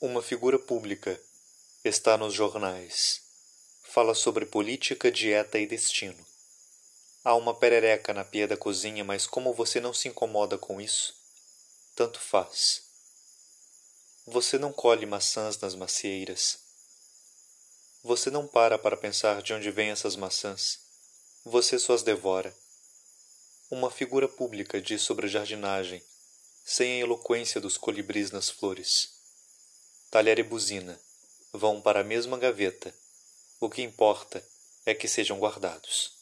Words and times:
Uma 0.00 0.22
figura 0.22 0.60
pública 0.60 1.20
está 1.84 2.16
nos 2.16 2.32
jornais. 2.32 3.20
Fala 3.82 4.14
sobre 4.14 4.46
política, 4.46 5.10
dieta 5.10 5.58
e 5.58 5.66
destino. 5.66 6.24
Há 7.24 7.34
uma 7.34 7.52
perereca 7.52 8.14
na 8.14 8.24
pia 8.24 8.46
da 8.46 8.56
cozinha, 8.56 9.02
mas 9.02 9.26
como 9.26 9.52
você 9.52 9.80
não 9.80 9.92
se 9.92 10.06
incomoda 10.06 10.56
com 10.56 10.80
isso, 10.80 11.12
tanto 11.96 12.20
faz. 12.20 12.84
Você 14.24 14.56
não 14.56 14.72
colhe 14.72 15.04
maçãs 15.04 15.58
nas 15.58 15.74
macieiras. 15.74 16.60
Você 18.04 18.30
não 18.30 18.46
para 18.46 18.78
para 18.78 18.96
pensar 18.96 19.42
de 19.42 19.52
onde 19.52 19.68
vêm 19.72 19.90
essas 19.90 20.14
maçãs. 20.14 20.78
Você 21.44 21.76
só 21.76 21.94
as 21.94 22.04
devora. 22.04 22.56
Uma 23.68 23.90
figura 23.90 24.28
pública 24.28 24.80
diz 24.80 25.02
sobre 25.02 25.26
jardinagem, 25.26 26.00
sem 26.64 26.92
a 26.92 27.04
eloquência 27.04 27.60
dos 27.60 27.76
colibris 27.76 28.30
nas 28.30 28.48
flores. 28.48 29.17
Talher 30.10 30.38
e 30.38 30.42
buzina 30.42 30.98
vão 31.52 31.82
para 31.82 32.00
a 32.00 32.04
mesma 32.04 32.38
gaveta. 32.38 32.94
O 33.60 33.68
que 33.68 33.82
importa 33.82 34.42
é 34.86 34.94
que 34.94 35.06
sejam 35.06 35.38
guardados. 35.38 36.17